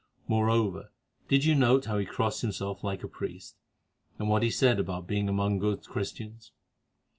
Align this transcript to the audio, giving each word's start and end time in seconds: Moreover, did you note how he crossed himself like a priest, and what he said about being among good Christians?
Moreover, 0.27 0.91
did 1.27 1.45
you 1.45 1.53
note 1.53 1.85
how 1.85 1.99
he 1.99 2.07
crossed 2.07 2.41
himself 2.41 2.83
like 2.83 3.03
a 3.03 3.07
priest, 3.07 3.59
and 4.17 4.27
what 4.29 4.41
he 4.41 4.49
said 4.49 4.79
about 4.79 5.05
being 5.05 5.29
among 5.29 5.59
good 5.59 5.83
Christians? 5.83 6.51